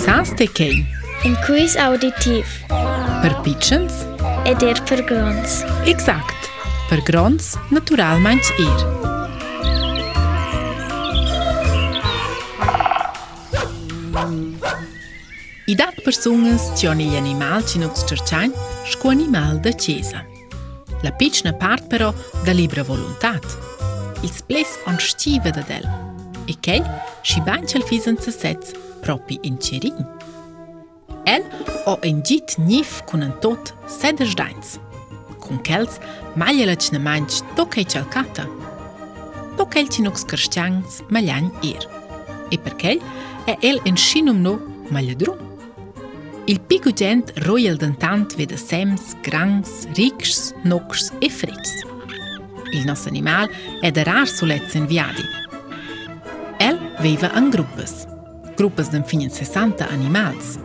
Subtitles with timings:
[0.00, 0.72] Sans të kej
[1.26, 2.48] Inkuis auditiv
[3.22, 4.00] Për pichens
[4.48, 5.60] E dir për grons
[5.90, 6.48] Exakt
[6.90, 8.84] Për grons natural manç ir
[15.72, 18.56] I datë për sungës që një animal që nuk së qërqanj
[18.94, 20.24] Shku animal dhe qeza
[21.06, 22.10] La pichna part però
[22.46, 23.46] da libra volontat
[24.26, 25.84] Il spless on shtive da del,
[26.66, 26.82] e
[27.22, 28.70] și bani cel fi în săseț,
[29.00, 30.06] proprii în cerin.
[31.24, 31.42] El
[31.84, 34.80] o îngit nif cu un tot sedăș dainți.
[35.38, 35.98] Cum chelți,
[36.32, 38.50] mai el cine manci tocai cel cată.
[39.56, 41.88] Tocai cinuc scârșteanți măleani ir.
[42.48, 42.98] E perché
[43.46, 45.36] e el în no nu mălădrum.
[46.44, 51.70] Il picu gent roiel dentant vede sems, grangs, rics, nocs e frics.
[52.74, 53.50] Il nostro animal
[53.82, 55.22] è da rar suletz in viadi,
[57.02, 57.94] vejva në grupës.
[58.58, 60.56] Grupës dhe në finjën santa animals.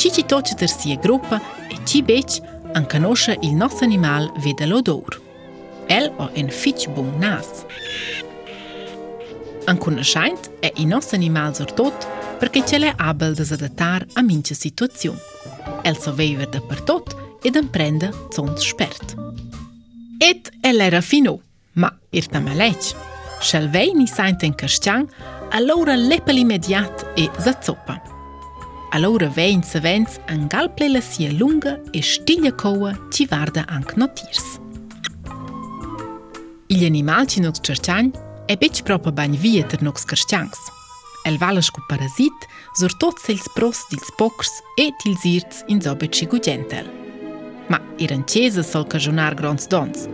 [0.00, 2.38] Qi që to që sie e e qi beq
[2.74, 4.82] në kanosha il nos animal vede lo
[5.88, 7.64] El o en fiq bung nas.
[9.66, 12.06] Në kunë shajnët e i nos animal zërtot
[12.40, 15.16] përke që le abel dhe zëdëtar a minqë situacion.
[15.84, 17.08] El so da per përtot
[17.44, 19.14] e dhe mprende cëndë shpert.
[20.20, 21.38] Et e lera finu,
[21.74, 22.94] ma irta me leqë.
[23.46, 27.94] Shalvej një sajnë të në kështjanë Allora lepëllë immediat e zazzoppa.
[28.96, 33.22] Allora vejnë së vendës anë galë plele si e lungë e shtillë e kohë që
[33.22, 34.64] i varda anë këno tirsë.
[36.74, 38.12] Illë animal që i
[38.48, 40.62] e betë që propë bënjë vijë tërë nuk të kërshtjangës.
[41.26, 46.10] Elë vallësh ku parazitë zortot se i lësëprosë t'i lësëpokrës e t'i lësirtës i nëzobet
[46.10, 46.84] që i
[47.70, 50.06] Ma i rëndqezës sol ka zhonar grons donës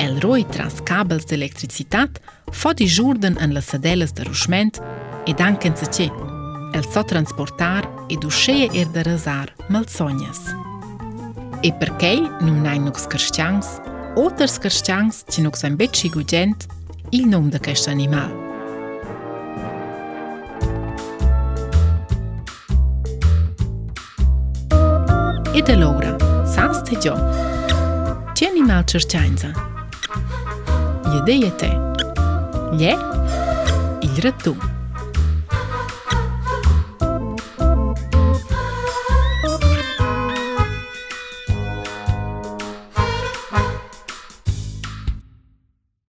[0.00, 2.18] elroj trans kabels dhe elektricitat,
[2.54, 4.80] fot i zhurden në lësëdeles dhe rushment,
[5.28, 6.06] e danken se që,
[6.76, 10.40] el so transportar e dusheje e rdë rëzar më lësonjës.
[11.64, 13.70] E përkej në mënaj nuk skërshqangës,
[14.20, 16.66] otër skërshqangës që nuk se që i gugjent,
[17.12, 18.34] il nëmë dhe kështë animal.
[25.56, 26.12] E të logra,
[26.52, 27.32] sa së të gjohë,
[28.36, 29.72] Qeni malë qërë
[31.16, 31.66] gli dejete?
[32.72, 32.96] Lje
[34.00, 34.74] il ratto.